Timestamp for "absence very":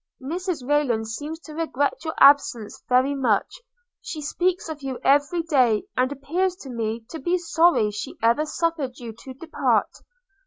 2.19-3.13